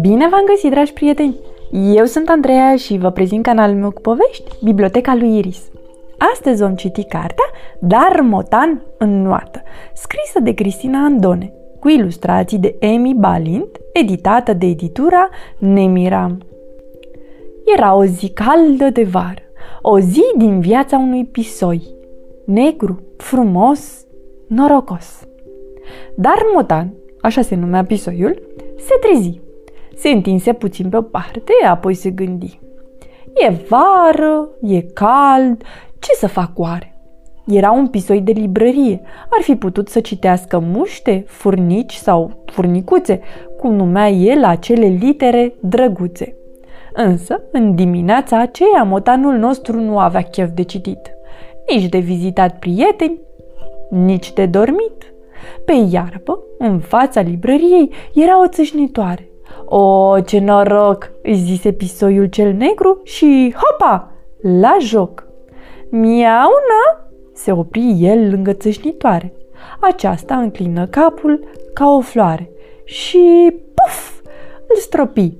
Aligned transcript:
Bine 0.00 0.28
v-am 0.28 0.44
găsit, 0.46 0.70
dragi 0.70 0.92
prieteni! 0.92 1.36
Eu 1.94 2.04
sunt 2.04 2.28
Andreea 2.28 2.76
și 2.76 2.98
vă 2.98 3.10
prezint 3.10 3.42
canalul 3.42 3.76
meu 3.76 3.90
cu 3.90 4.00
povești, 4.00 4.64
Biblioteca 4.64 5.14
lui 5.14 5.38
Iris. 5.38 5.70
Astăzi 6.32 6.62
vom 6.62 6.74
citi 6.74 7.04
cartea 7.04 7.44
Dar 7.78 8.20
Motan 8.20 8.82
în 8.98 9.22
noată, 9.22 9.62
scrisă 9.94 10.40
de 10.42 10.54
Cristina 10.54 11.04
Andone, 11.04 11.52
cu 11.80 11.88
ilustrații 11.88 12.58
de 12.58 12.76
Amy 12.80 13.14
Balint, 13.14 13.78
editată 13.92 14.52
de 14.52 14.66
editura 14.66 15.28
Nemiram. 15.58 16.42
Era 17.76 17.94
o 17.94 18.04
zi 18.04 18.28
caldă 18.28 18.90
de 18.90 19.02
vară, 19.02 19.42
o 19.82 19.98
zi 19.98 20.24
din 20.36 20.60
viața 20.60 20.96
unui 20.96 21.24
pisoi, 21.24 21.82
negru, 22.44 23.02
frumos, 23.16 24.04
norocos. 24.46 25.28
Dar 26.16 26.36
Motan, 26.54 26.94
așa 27.20 27.42
se 27.42 27.54
numea 27.54 27.84
pisoiul, 27.84 28.42
se 28.76 28.94
trezi 29.00 29.40
se 30.00 30.08
întinse 30.08 30.52
puțin 30.52 30.88
pe 30.88 30.96
o 30.96 31.02
parte, 31.02 31.52
apoi 31.68 31.94
se 31.94 32.10
gândi. 32.10 32.60
E 33.34 33.52
vară, 33.68 34.48
e 34.62 34.80
cald, 34.80 35.62
ce 35.98 36.12
să 36.12 36.26
fac 36.26 36.58
oare? 36.58 36.94
Era 37.46 37.70
un 37.70 37.86
pisoi 37.86 38.20
de 38.20 38.32
librărie. 38.32 39.00
Ar 39.30 39.42
fi 39.42 39.56
putut 39.56 39.88
să 39.88 40.00
citească 40.00 40.58
muște, 40.58 41.24
furnici 41.26 41.94
sau 41.94 42.42
furnicuțe, 42.46 43.20
cum 43.58 43.74
numea 43.74 44.08
el 44.08 44.44
acele 44.44 44.86
litere 44.86 45.54
drăguțe. 45.60 46.34
Însă, 46.92 47.42
în 47.52 47.74
dimineața 47.74 48.40
aceea, 48.40 48.82
motanul 48.82 49.34
nostru 49.34 49.80
nu 49.80 49.98
avea 49.98 50.22
chef 50.22 50.50
de 50.54 50.62
citit, 50.62 51.10
nici 51.68 51.88
de 51.88 51.98
vizitat 51.98 52.58
prieteni, 52.58 53.20
nici 53.90 54.32
de 54.32 54.46
dormit. 54.46 55.12
Pe 55.64 55.72
iarbă, 55.90 56.42
în 56.58 56.78
fața 56.78 57.20
librăriei, 57.20 57.92
era 58.14 58.42
o 58.42 58.48
țâșnitoare. 58.48 59.30
O, 59.64 60.20
ce 60.20 60.38
noroc!" 60.38 61.10
îi 61.22 61.34
zise 61.34 61.72
pisoiul 61.72 62.26
cel 62.26 62.52
negru 62.52 63.00
și 63.04 63.54
hopa, 63.56 64.12
la 64.60 64.76
joc. 64.80 65.26
Miauna! 65.90 67.08
Se 67.32 67.52
opri 67.52 67.96
el 67.98 68.30
lângă 68.30 68.52
țâșnitoare. 68.52 69.32
Aceasta 69.80 70.36
înclină 70.36 70.86
capul 70.86 71.48
ca 71.72 71.88
o 71.88 72.00
floare 72.00 72.50
și 72.84 73.56
puf, 73.74 74.20
îl 74.68 74.76
stropi. 74.76 75.32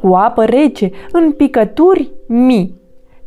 Cu 0.00 0.14
apă 0.14 0.44
rece, 0.44 0.90
în 1.12 1.32
picături 1.32 2.12
mii. 2.26 2.80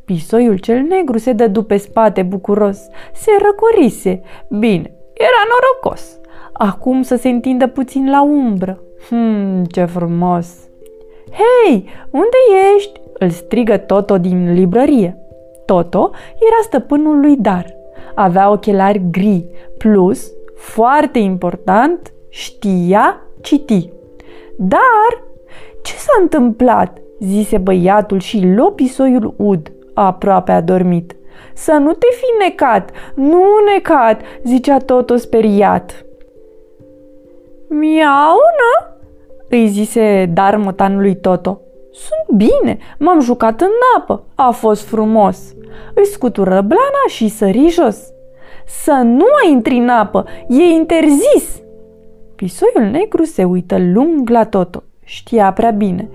Pisoiul 0.06 0.58
cel 0.58 0.80
negru 0.80 1.18
se 1.18 1.34
dădu 1.34 1.64
pe 1.64 1.78
spate 1.78 2.22
bucuros, 2.22 2.80
se 3.14 3.32
răcorise. 3.42 4.22
Bine, 4.50 4.94
era 5.14 5.42
norocos. 5.50 6.20
Acum 6.64 7.02
să 7.02 7.16
se 7.16 7.30
întindă 7.30 7.68
puțin 7.68 8.10
la 8.10 8.24
umbră. 8.24 8.84
Hmm, 9.10 9.64
ce 9.64 9.86
frumos! 9.86 10.48
Hei, 11.32 11.90
unde 12.12 12.38
ești? 12.76 13.00
Îl 13.14 13.30
strigă 13.30 13.78
Toto 13.78 14.18
din 14.18 14.54
librărie. 14.54 15.18
Toto 15.66 16.12
era 16.36 16.62
stăpânul 16.64 17.20
lui 17.20 17.36
Dar. 17.36 17.66
Avea 18.16 18.52
ochelari 18.52 19.02
gri, 19.12 19.46
plus, 19.78 20.32
foarte 20.56 21.20
important, 21.20 22.14
știa 22.30 23.22
citi. 23.42 23.90
Dar, 24.58 25.24
ce 25.84 25.94
s-a 25.94 26.22
întâmplat? 26.22 26.98
zise 27.20 27.58
băiatul 27.58 28.20
și 28.20 28.52
lopisoiul 28.56 29.34
ud, 29.38 29.72
aproape 29.94 30.52
adormit. 30.52 31.16
Să 31.54 31.72
nu 31.72 31.92
te 31.92 32.08
fi 32.12 32.44
necat, 32.44 32.92
nu 33.16 33.44
necat, 33.74 34.22
zicea 34.44 34.78
Toto 34.78 35.16
speriat. 35.16 36.06
Miaună? 37.74 38.98
îi 39.50 39.68
zise 39.68 40.30
dar 40.34 40.56
motanului 40.56 41.16
Toto. 41.16 41.60
Sunt 41.92 42.38
bine, 42.38 42.78
m-am 43.00 43.20
jucat 43.20 43.62
în 43.62 43.68
apă, 43.98 44.24
a 44.36 44.50
fost 44.50 44.88
frumos. 44.88 45.54
Îi 45.94 46.06
scutură 46.06 46.62
blana 46.62 47.04
și 47.08 47.28
sări 47.28 47.68
jos. 47.70 47.98
Să 48.66 49.02
nu 49.04 49.26
ai 49.44 49.52
intri 49.52 49.76
în 49.76 49.90
apă, 49.90 50.26
e 50.48 50.64
interzis! 50.64 51.62
Pisoiul 52.36 52.92
negru 52.92 53.24
se 53.24 53.44
uită 53.44 53.78
lung 53.80 54.30
la 54.30 54.46
Toto. 54.46 54.84
Știa 55.04 55.54
prea 55.54 55.72
bine. 55.72 56.10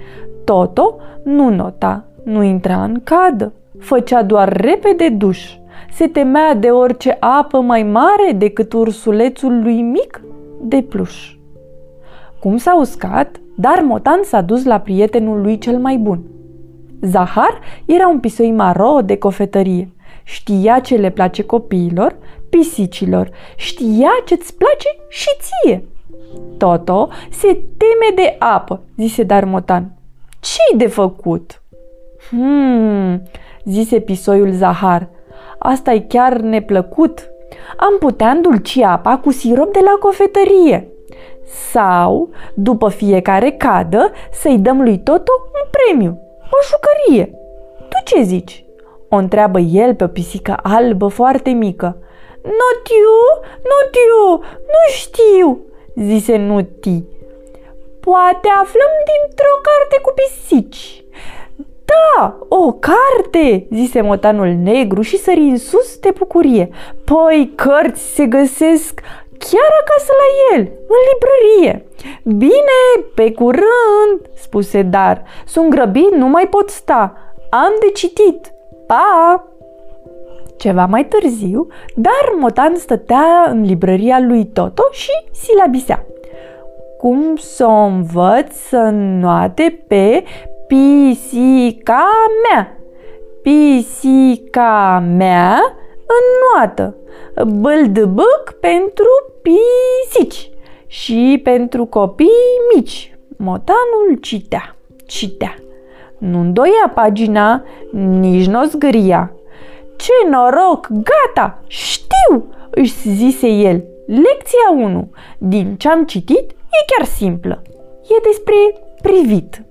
Toto 0.44 0.96
nu 1.22 1.48
nota, 1.48 2.04
nu 2.24 2.42
intra 2.42 2.82
în 2.82 3.00
cadă, 3.04 3.52
făcea 3.78 4.22
doar 4.22 4.52
repede 4.60 5.08
duș. 5.08 5.54
Se 5.92 6.06
temea 6.06 6.54
de 6.54 6.68
orice 6.70 7.16
apă 7.20 7.60
mai 7.60 7.82
mare 7.82 8.32
decât 8.36 8.72
ursulețul 8.72 9.62
lui 9.62 9.82
mic 9.82 10.20
de 10.60 10.82
pluș. 10.82 11.35
Cum 12.40 12.56
s-a 12.56 12.76
uscat, 12.76 13.40
dar 13.56 13.80
Motan 13.80 14.20
s-a 14.22 14.40
dus 14.40 14.64
la 14.64 14.80
prietenul 14.80 15.40
lui 15.40 15.58
cel 15.58 15.78
mai 15.78 15.96
bun. 15.96 16.22
Zahar 17.00 17.60
era 17.84 18.08
un 18.08 18.20
pisoi 18.20 18.50
maro 18.50 19.00
de 19.04 19.16
cofetărie. 19.16 19.90
Știa 20.24 20.78
ce 20.78 20.96
le 20.96 21.10
place 21.10 21.42
copiilor, 21.42 22.16
pisicilor, 22.48 23.30
știa 23.56 24.10
ce-ți 24.24 24.54
place 24.56 24.88
și 25.08 25.28
ție. 25.40 25.84
Toto 26.58 27.08
se 27.30 27.46
teme 27.52 28.14
de 28.14 28.36
apă, 28.38 28.80
zise 28.96 29.22
Darmotan. 29.22 29.92
Ce-i 30.40 30.78
de 30.78 30.86
făcut? 30.86 31.62
Hmm, 32.28 33.22
zise 33.64 34.00
pisoiul 34.00 34.50
Zahar. 34.52 35.08
Asta 35.58 35.92
e 35.92 35.98
chiar 35.98 36.40
neplăcut. 36.40 37.30
Am 37.76 37.96
putea 37.98 38.30
îndulci 38.30 38.78
apa 38.78 39.18
cu 39.18 39.30
sirop 39.30 39.72
de 39.72 39.80
la 39.82 39.96
cofetărie 40.00 40.95
sau, 41.46 42.28
după 42.54 42.88
fiecare 42.88 43.50
cadă, 43.50 44.10
să-i 44.32 44.58
dăm 44.58 44.82
lui 44.82 44.98
Toto 44.98 45.32
un 45.52 45.68
premiu, 45.70 46.18
o 46.42 46.56
jucărie. 46.70 47.34
Tu 47.88 47.96
ce 48.04 48.22
zici? 48.22 48.64
O 49.08 49.16
întreabă 49.16 49.58
el 49.58 49.94
pe 49.94 50.04
o 50.04 50.06
pisică 50.06 50.58
albă 50.62 51.06
foarte 51.06 51.50
mică. 51.50 51.96
Nutiu, 52.42 53.18
Nutiu, 53.70 54.44
nu 54.74 54.92
știu, 54.92 55.60
zise 55.94 56.36
Nuti. 56.36 57.04
Poate 58.00 58.48
aflăm 58.60 58.92
dintr-o 59.08 59.56
carte 59.62 60.00
cu 60.02 60.14
pisici. 60.14 61.04
Da, 61.84 62.38
o 62.48 62.72
carte, 62.72 63.66
zise 63.72 64.00
motanul 64.00 64.48
negru 64.62 65.00
și 65.00 65.18
sări 65.18 65.40
în 65.40 65.58
sus 65.58 65.98
de 65.98 66.10
bucurie. 66.18 66.68
Păi 67.04 67.52
cărți 67.54 68.14
se 68.14 68.26
găsesc 68.26 69.00
chiar 69.38 69.70
acasă 69.80 70.12
la 70.20 70.56
el, 70.56 70.60
în 70.88 71.00
librărie. 71.12 71.86
Bine, 72.22 73.06
pe 73.14 73.32
curând, 73.32 74.20
spuse 74.34 74.82
Dar. 74.82 75.22
Sunt 75.46 75.70
grăbit, 75.70 76.10
nu 76.10 76.26
mai 76.26 76.48
pot 76.48 76.70
sta. 76.70 77.16
Am 77.50 77.72
de 77.80 77.86
citit. 77.86 78.52
Pa! 78.86 79.44
Ceva 80.56 80.86
mai 80.86 81.04
târziu, 81.04 81.66
Dar 81.94 82.34
Motan 82.38 82.76
stătea 82.76 83.46
în 83.48 83.62
librăria 83.62 84.20
lui 84.20 84.46
Toto 84.46 84.82
și 84.90 85.10
silabisea. 85.32 86.06
Cum 86.98 87.36
să 87.36 87.66
o 87.66 87.80
învăț 87.80 88.54
să 88.54 88.88
noate 88.92 89.84
pe 89.88 90.24
pisica 90.66 92.06
mea? 92.48 92.78
Pisica 93.42 95.04
mea 95.16 95.60
înnoată. 96.18 96.96
Bâldbâc 97.46 98.56
pentru 98.60 99.06
pisici 99.42 100.50
și 100.86 101.40
pentru 101.42 101.84
copii 101.84 102.28
mici. 102.74 103.16
Motanul 103.36 104.18
citea, 104.20 104.76
citea. 105.06 105.54
Nu 106.18 106.40
îndoia 106.40 106.92
pagina, 106.94 107.64
nici 107.92 108.46
nu 108.46 108.60
o 108.60 108.64
zgâria. 108.64 109.32
Ce 109.96 110.12
noroc, 110.30 110.88
gata, 110.88 111.62
știu, 111.66 112.54
își 112.70 113.08
zise 113.08 113.48
el. 113.48 113.84
Lecția 114.06 114.70
1. 114.76 115.10
Din 115.38 115.76
ce 115.76 115.88
am 115.88 116.04
citit, 116.04 116.50
e 116.50 116.94
chiar 116.96 117.06
simplă. 117.06 117.62
E 118.02 118.20
despre 118.22 118.54
privit. 119.02 119.62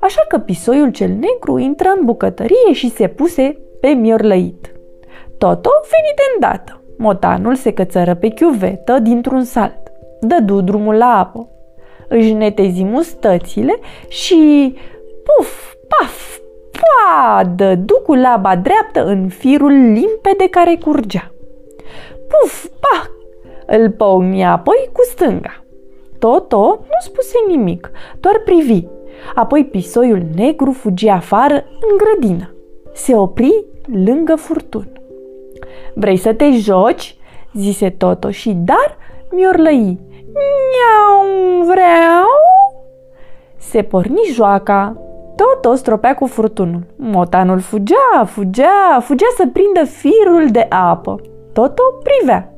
Așa 0.00 0.24
că 0.28 0.38
pisoiul 0.38 0.90
cel 0.90 1.10
negru 1.10 1.58
intră 1.58 1.88
în 1.98 2.04
bucătărie 2.04 2.72
și 2.72 2.90
se 2.90 3.08
puse 3.08 3.58
pe 3.80 3.88
miorlăit. 3.88 4.67
Toto 5.38 5.70
veni 5.90 6.12
de 6.16 6.22
îndată. 6.34 6.82
Motanul 6.96 7.54
se 7.54 7.72
cățără 7.72 8.14
pe 8.14 8.28
chiuvetă 8.28 8.98
dintr-un 8.98 9.44
salt. 9.44 9.92
Dădu 10.20 10.60
drumul 10.60 10.94
la 10.94 11.18
apă. 11.18 11.48
Își 12.08 12.32
netezi 12.32 12.84
mustățile 12.84 13.78
și 14.08 14.74
puf, 15.24 15.74
paf, 15.88 16.38
pa, 16.70 17.42
dădu 17.56 18.00
cu 18.06 18.14
laba 18.14 18.56
dreaptă 18.56 19.04
în 19.04 19.28
firul 19.28 19.70
limpede 19.70 20.48
care 20.50 20.78
curgea. 20.84 21.32
Puf, 22.28 22.66
pa, 22.80 23.06
îl 23.66 23.90
păumi 23.90 24.44
apoi 24.44 24.88
cu 24.92 25.02
stânga. 25.02 25.64
Toto 26.18 26.78
nu 26.80 26.98
spuse 27.00 27.36
nimic, 27.48 27.90
doar 28.20 28.40
privi. 28.44 28.86
Apoi 29.34 29.64
pisoiul 29.64 30.22
negru 30.34 30.72
fugi 30.72 31.08
afară 31.08 31.54
în 31.54 31.96
grădină. 31.96 32.54
Se 32.92 33.16
opri 33.16 33.64
lângă 34.04 34.34
furtun. 34.34 34.97
Vrei 35.94 36.16
să 36.16 36.32
te 36.32 36.50
joci?" 36.50 37.16
zise 37.52 37.90
Toto 37.90 38.30
și 38.30 38.50
Dar 38.50 38.96
miorlăi. 39.30 39.98
Miau, 40.34 41.62
vreau? 41.64 42.26
Se 43.56 43.82
porni 43.82 44.20
joaca. 44.32 44.96
Toto 45.36 45.74
stropea 45.74 46.14
cu 46.14 46.26
furtunul. 46.26 46.86
Motanul 46.96 47.60
fugea, 47.60 48.24
fugea, 48.26 49.00
fugea 49.00 49.26
să 49.36 49.46
prindă 49.52 49.84
firul 49.84 50.48
de 50.50 50.66
apă. 50.68 51.20
Toto 51.52 51.82
privea. 52.02 52.52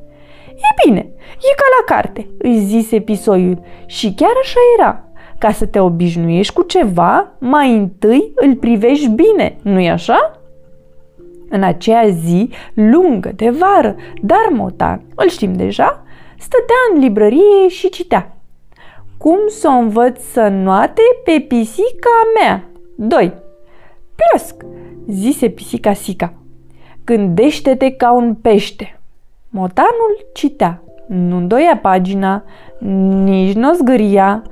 E 0.47 0.85
bine, 0.85 0.99
e 1.19 1.55
ca 1.55 1.65
la 1.79 1.95
carte, 1.95 2.29
îi 2.37 2.57
zise 2.57 2.99
pisoiul. 2.99 3.59
Și 3.85 4.13
chiar 4.13 4.33
așa 4.41 4.59
era. 4.77 5.03
Ca 5.37 5.51
să 5.51 5.65
te 5.65 5.79
obișnuiești 5.79 6.53
cu 6.53 6.61
ceva, 6.61 7.31
mai 7.39 7.71
întâi 7.77 8.31
îl 8.35 8.55
privești 8.55 9.07
bine, 9.07 9.57
nu-i 9.61 9.89
așa? 9.89 10.40
În 11.53 11.63
aceea 11.63 12.07
zi 12.07 12.49
lungă 12.73 13.31
de 13.35 13.49
vară, 13.49 13.95
dar 14.21 14.47
Motan, 14.51 15.01
îl 15.15 15.29
știm 15.29 15.53
deja, 15.53 16.03
stătea 16.37 16.75
în 16.93 16.99
librărie 16.99 17.67
și 17.67 17.89
citea. 17.89 18.35
Cum 19.17 19.37
să 19.47 19.67
o 19.67 19.71
învăț 19.79 20.21
să 20.21 20.47
noate 20.47 21.01
pe 21.23 21.45
pisica 21.47 22.09
mea? 22.39 22.63
2. 22.95 23.33
Plăsc, 24.15 24.55
zise 25.07 25.49
pisica 25.49 25.93
Sica. 25.93 26.33
Gândește-te 27.05 27.91
ca 27.91 28.11
un 28.11 28.35
pește. 28.35 28.99
Motanul 29.49 30.25
citea. 30.33 30.83
Nu 31.07 31.37
îndoia 31.37 31.77
pagina, 31.81 32.43
nici 33.23 33.55
nu 33.55 33.73
zgâria. 33.73 34.43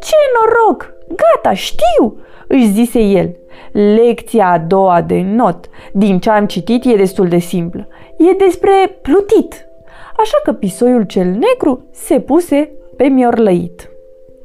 Ce 0.00 0.14
noroc! 0.34 0.95
Gata, 1.08 1.54
știu! 1.54 2.18
își 2.46 2.72
zise 2.72 3.00
el. 3.00 3.36
Lecția 3.72 4.48
a 4.48 4.58
doua 4.58 5.02
de 5.02 5.20
not, 5.20 5.68
din 5.92 6.18
ce 6.18 6.30
am 6.30 6.46
citit, 6.46 6.84
e 6.84 6.96
destul 6.96 7.28
de 7.28 7.38
simplă. 7.38 7.88
E 8.16 8.32
despre 8.32 8.98
plutit. 9.02 9.68
Așa 10.16 10.40
că 10.44 10.52
pisoiul 10.52 11.02
cel 11.02 11.26
negru 11.26 11.88
se 11.92 12.20
puse 12.20 12.70
pe 12.96 13.04
miorlăit. 13.04 13.90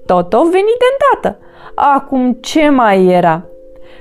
Toto 0.06 0.44
veni 0.44 0.52
de 0.52 0.86
îndată. 0.92 1.40
Acum 1.76 2.34
ce 2.34 2.70
mai 2.70 3.06
era? 3.06 3.46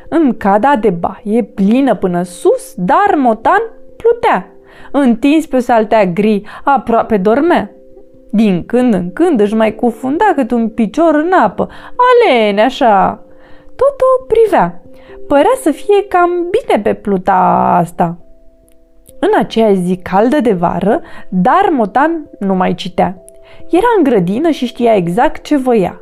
În 0.08 0.36
cada 0.36 0.76
de 0.76 0.90
baie, 0.90 1.42
plină 1.42 1.94
până 1.94 2.22
sus, 2.22 2.74
dar 2.76 3.14
motan 3.16 3.62
plutea. 3.96 4.52
Întins 4.92 5.46
pe 5.46 5.56
o 5.56 5.60
saltea 5.60 6.06
gri, 6.06 6.42
aproape 6.64 7.16
dormea. 7.16 7.70
Din 8.31 8.65
când 8.67 8.94
în 8.94 9.12
când 9.12 9.41
își 9.41 9.55
mai 9.55 9.75
cufunda 9.75 10.25
cât 10.35 10.50
un 10.50 10.69
picior 10.69 11.15
în 11.15 11.32
apă, 11.32 11.69
alene 11.97 12.62
așa. 12.62 13.25
Toto 13.65 14.25
privea. 14.29 14.82
Părea 15.29 15.55
să 15.61 15.71
fie 15.71 16.06
cam 16.09 16.31
bine 16.31 16.82
pe 16.82 16.94
pluta 16.94 17.35
asta. 17.81 18.19
În 19.19 19.31
aceea 19.38 19.73
zi 19.73 19.97
caldă 19.97 20.41
de 20.41 20.53
vară, 20.53 21.00
dar 21.29 21.69
Motan 21.73 22.31
nu 22.38 22.55
mai 22.55 22.75
citea. 22.75 23.23
Era 23.71 23.87
în 23.97 24.03
grădină 24.03 24.50
și 24.50 24.67
știa 24.67 24.94
exact 24.94 25.43
ce 25.43 25.56
voia. 25.56 26.00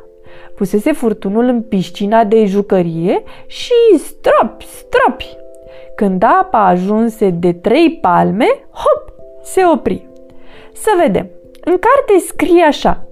Pusese 0.55 0.91
furtunul 0.91 1.43
în 1.43 1.61
piscina 1.61 2.23
de 2.23 2.45
jucărie 2.45 3.23
și 3.47 3.97
stropi, 3.97 4.65
stropi. 4.65 5.37
Când 5.95 6.23
apa 6.23 6.65
ajunse 6.65 7.29
de 7.29 7.53
trei 7.53 7.99
palme, 8.01 8.47
hop, 8.71 9.13
se 9.43 9.61
opri. 9.73 10.07
Să 10.73 10.89
vedem. 11.01 11.29
În 11.69 11.77
carte 11.77 12.25
scrie 12.27 12.63
așa. 12.63 13.07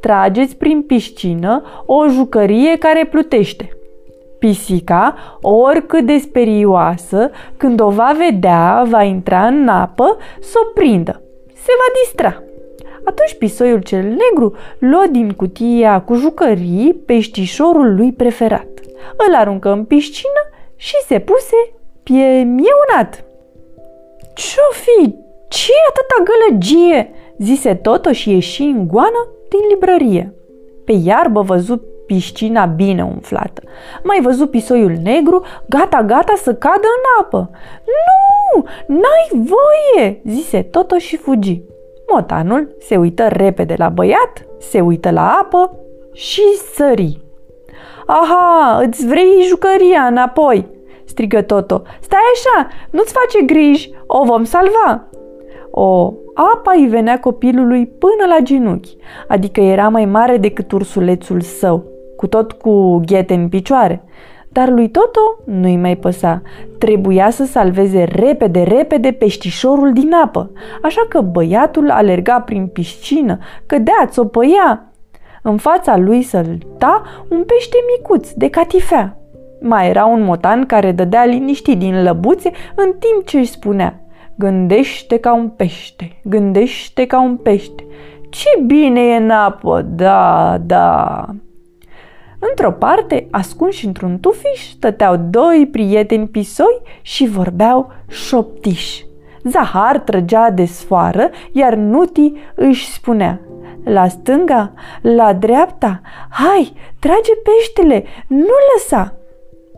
Trageți 0.00 0.56
prin 0.56 0.82
piscină 0.82 1.62
o 1.86 2.08
jucărie 2.08 2.78
care 2.78 3.06
plutește. 3.10 3.68
Pisica, 4.38 5.14
oricât 5.40 6.06
de 6.06 6.18
sperioasă, 6.18 7.30
când 7.56 7.80
o 7.80 7.88
va 7.88 8.14
vedea, 8.18 8.84
va 8.88 9.02
intra 9.02 9.46
în 9.46 9.68
apă 9.68 10.16
să 10.40 10.58
o 10.64 10.70
prindă. 10.74 11.22
Se 11.46 11.70
va 11.78 12.00
distra. 12.02 12.42
Atunci 13.04 13.34
pisoiul 13.38 13.80
cel 13.80 14.02
negru 14.02 14.56
luă 14.78 15.04
din 15.10 15.30
cutia 15.30 16.00
cu 16.00 16.14
jucării 16.14 17.02
peștișorul 17.06 17.94
lui 17.94 18.12
preferat. 18.12 18.68
Îl 19.28 19.34
aruncă 19.34 19.70
în 19.70 19.84
piscină 19.84 20.42
și 20.76 20.94
se 21.06 21.18
puse 21.18 21.56
piemieunat. 22.02 23.24
Ce-o 24.34 24.72
fi? 24.72 25.14
ce 25.48 25.72
atâta 25.88 26.30
gălăgie?" 26.30 27.10
Zise 27.38 27.74
Toto 27.74 28.12
și 28.12 28.30
ieși 28.30 28.62
în 28.62 28.88
goană 28.88 29.28
din 29.48 29.60
librărie. 29.70 30.34
Pe 30.84 30.92
iarbă 30.92 31.40
văzut 31.40 31.82
piscina 32.06 32.64
bine 32.64 33.04
umflată. 33.04 33.62
Mai 34.02 34.20
văzut 34.22 34.50
pisoiul 34.50 34.96
negru, 35.02 35.44
gata, 35.68 36.02
gata 36.02 36.32
să 36.36 36.54
cadă 36.54 36.86
în 36.96 37.22
apă. 37.24 37.50
Nu, 37.84 38.64
n-ai 38.86 39.46
voie, 39.46 40.20
zise 40.24 40.62
Toto 40.62 40.98
și 40.98 41.16
fugi. 41.16 41.62
Motanul 42.12 42.76
se 42.80 42.96
uită 42.96 43.28
repede 43.28 43.74
la 43.78 43.88
băiat, 43.88 44.46
se 44.58 44.80
uită 44.80 45.10
la 45.10 45.38
apă 45.42 45.78
și 46.12 46.42
sări. 46.74 47.22
Aha, 48.06 48.80
îți 48.86 49.06
vrei 49.06 49.42
jucăria 49.48 50.00
înapoi, 50.00 50.68
strigă 51.04 51.42
Toto. 51.42 51.82
Stai 52.00 52.20
așa, 52.34 52.68
nu-ți 52.90 53.12
face 53.12 53.44
griji, 53.44 53.90
o 54.06 54.24
vom 54.24 54.44
salva. 54.44 55.08
O, 55.76 56.12
apa 56.34 56.72
îi 56.76 56.86
venea 56.86 57.20
copilului 57.20 57.86
până 57.86 58.34
la 58.36 58.42
genunchi, 58.42 58.96
adică 59.28 59.60
era 59.60 59.88
mai 59.88 60.04
mare 60.04 60.36
decât 60.36 60.72
ursulețul 60.72 61.40
său, 61.40 61.84
cu 62.16 62.26
tot 62.26 62.52
cu 62.52 63.00
ghete 63.06 63.34
în 63.34 63.48
picioare. 63.48 64.04
Dar 64.48 64.68
lui 64.68 64.90
Toto 64.90 65.20
nu-i 65.44 65.76
mai 65.76 65.96
păsa. 65.96 66.42
Trebuia 66.78 67.30
să 67.30 67.44
salveze 67.44 68.04
repede, 68.04 68.62
repede 68.62 69.12
peștișorul 69.12 69.92
din 69.92 70.12
apă. 70.12 70.50
Așa 70.82 71.06
că 71.08 71.20
băiatul 71.20 71.90
alerga 71.90 72.40
prin 72.40 72.66
piscină, 72.66 73.38
cădea, 73.66 74.06
țopăia. 74.06 74.92
În 75.42 75.56
fața 75.56 75.96
lui 75.96 76.22
sălta 76.22 77.02
un 77.30 77.44
pește 77.44 77.76
micuț 77.96 78.30
de 78.30 78.50
catifea. 78.50 79.16
Mai 79.60 79.88
era 79.88 80.04
un 80.04 80.22
motan 80.22 80.66
care 80.66 80.92
dădea 80.92 81.24
liniștit 81.24 81.78
din 81.78 82.02
lăbuțe 82.02 82.50
în 82.74 82.92
timp 82.98 83.26
ce 83.26 83.38
își 83.38 83.50
spunea 83.50 84.03
Gândește 84.38 85.16
ca 85.16 85.34
un 85.34 85.48
pește, 85.48 86.20
gândește 86.24 87.06
ca 87.06 87.20
un 87.20 87.36
pește. 87.36 87.86
Ce 88.30 88.48
bine 88.66 89.00
e 89.00 89.16
în 89.16 89.30
apă, 89.30 89.82
da, 89.82 90.56
da. 90.60 91.24
Într-o 92.38 92.72
parte, 92.72 93.26
ascunși 93.30 93.86
într-un 93.86 94.18
tufiș, 94.18 94.70
stăteau 94.70 95.16
doi 95.16 95.68
prieteni 95.72 96.28
pisoi 96.28 96.80
și 97.02 97.26
vorbeau 97.26 97.92
șoptiș. 98.08 99.00
Zahar 99.42 99.98
trăgea 99.98 100.50
de 100.50 100.64
sfoară, 100.64 101.30
iar 101.52 101.74
Nuti 101.74 102.32
își 102.54 102.92
spunea 102.92 103.40
La 103.84 104.08
stânga, 104.08 104.72
la 105.02 105.32
dreapta, 105.32 106.00
hai, 106.30 106.72
trage 106.98 107.32
peștele, 107.44 108.04
nu 108.26 108.54
lăsa! 108.74 109.18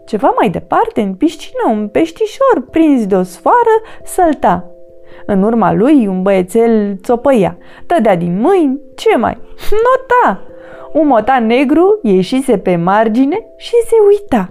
Ceva 0.07 0.33
mai 0.37 0.49
departe, 0.51 1.01
în 1.01 1.15
piscină, 1.15 1.71
un 1.71 1.89
peștișor 1.89 2.65
prins 2.71 3.07
de 3.07 3.15
o 3.15 3.23
sfoară 3.23 3.77
sălta. 4.05 4.71
În 5.27 5.43
urma 5.43 5.73
lui, 5.73 6.07
un 6.07 6.23
băiețel 6.23 6.97
țopăia, 7.03 7.59
dădea 7.87 8.17
din 8.17 8.41
mâini, 8.41 8.81
ce 8.97 9.17
mai? 9.17 9.39
Nota! 9.85 10.43
Un 10.93 11.07
motan 11.07 11.47
negru 11.47 11.99
ieșise 12.03 12.59
pe 12.59 12.77
margine 12.77 13.47
și 13.57 13.75
se 13.87 13.97
uita. 14.09 14.51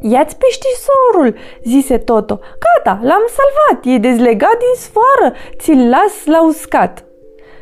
Ia-ți 0.00 0.36
peștișorul, 0.36 1.34
zise 1.64 1.98
Toto. 1.98 2.38
Gata, 2.38 3.00
l-am 3.02 3.22
salvat, 3.26 3.84
e 3.84 3.98
dezlegat 3.98 4.58
din 4.58 4.74
sfoară, 4.74 5.34
ți-l 5.58 5.88
las 5.88 6.24
la 6.24 6.46
uscat. 6.46 7.04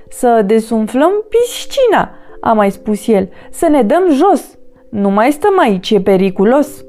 Să 0.08 0.42
desumflăm 0.46 1.12
piscina, 1.28 2.10
a 2.40 2.52
mai 2.52 2.70
spus 2.70 3.06
el, 3.06 3.28
să 3.50 3.68
ne 3.68 3.82
dăm 3.82 4.10
jos, 4.10 4.55
nu 4.88 5.10
mai 5.10 5.32
stăm 5.32 5.58
aici, 5.58 5.90
e 5.90 6.00
periculos. 6.00 6.84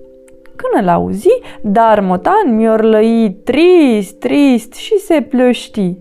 Când 0.56 0.84
îl 0.84 0.90
auzi, 0.90 1.40
dar 1.62 2.00
Motan 2.00 2.56
miorlăi 2.56 3.38
trist, 3.44 4.20
trist 4.20 4.74
și 4.74 4.98
se 4.98 5.22
plăști. 5.22 5.96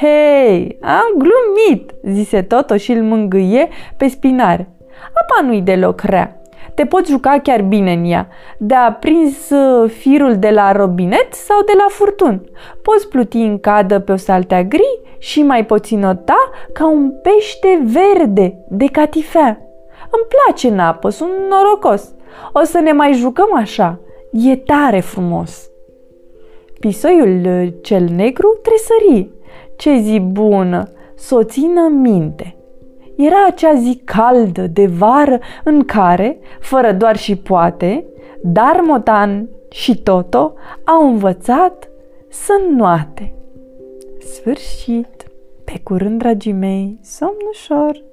Hei, 0.00 0.78
am 0.80 1.14
glumit, 1.16 1.94
zise 2.02 2.42
Toto 2.42 2.76
și 2.76 2.92
îl 2.92 3.02
mângâie 3.02 3.68
pe 3.96 4.08
spinare. 4.08 4.68
Apa 5.14 5.46
nu-i 5.46 5.60
deloc 5.60 6.00
rea. 6.00 6.42
Te 6.74 6.84
poți 6.86 7.10
juca 7.10 7.38
chiar 7.42 7.62
bine 7.62 7.92
în 7.92 8.04
ea. 8.04 8.28
De-a 8.58 8.96
prins 9.00 9.50
uh, 9.50 9.90
firul 9.90 10.36
de 10.36 10.50
la 10.50 10.72
robinet 10.72 11.34
sau 11.34 11.62
de 11.66 11.72
la 11.76 11.86
furtun. 11.88 12.42
Poți 12.82 13.08
pluti 13.08 13.38
în 13.38 13.58
cadă 13.58 13.98
pe 13.98 14.12
o 14.12 14.16
saltea 14.16 14.62
gri 14.62 15.00
și 15.18 15.42
mai 15.42 15.66
poți 15.66 15.94
nota 15.94 16.50
ca 16.72 16.88
un 16.88 17.12
pește 17.22 17.82
verde 17.82 18.64
de 18.68 18.86
catifea. 18.86 19.67
Îmi 20.10 20.26
place 20.28 20.68
în 20.68 20.78
apă, 20.78 21.08
sunt 21.08 21.30
norocos. 21.48 22.14
O 22.52 22.62
să 22.62 22.80
ne 22.80 22.92
mai 22.92 23.12
jucăm 23.12 23.54
așa. 23.54 24.00
E 24.32 24.56
tare 24.56 25.00
frumos. 25.00 25.70
Pisoiul 26.80 27.44
uh, 27.46 27.72
cel 27.82 28.04
negru 28.04 28.58
tresări. 28.62 29.30
Ce 29.76 29.98
zi 29.98 30.20
bună! 30.20 30.92
Să 31.14 31.34
o 31.34 31.42
țină 31.42 31.88
minte. 31.88 32.56
Era 33.16 33.46
acea 33.46 33.74
zi 33.74 34.00
caldă 34.04 34.66
de 34.66 34.86
vară 34.86 35.38
în 35.64 35.84
care, 35.84 36.38
fără 36.60 36.92
doar 36.92 37.16
și 37.16 37.36
poate, 37.36 38.06
dar 38.42 38.80
Motan 38.84 39.48
și 39.70 40.02
Toto 40.02 40.54
au 40.84 41.06
învățat 41.06 41.90
să 42.28 42.52
noate. 42.76 43.34
Sfârșit! 44.18 45.30
Pe 45.64 45.80
curând, 45.82 46.18
dragii 46.18 46.52
mei, 46.52 46.98
somn 47.02 47.36
ușor! 47.50 48.04